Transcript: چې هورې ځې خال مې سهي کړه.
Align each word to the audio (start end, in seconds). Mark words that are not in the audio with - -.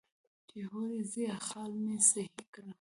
چې 0.49 0.57
هورې 0.71 1.01
ځې 1.11 1.25
خال 1.47 1.71
مې 1.83 1.97
سهي 2.09 2.43
کړه. 2.53 2.69